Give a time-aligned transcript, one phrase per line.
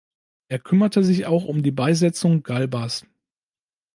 [0.47, 3.05] Er kümmerte sich auch um die Beisetzung Galbas.